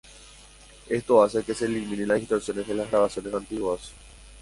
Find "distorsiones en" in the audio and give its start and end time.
2.19-2.77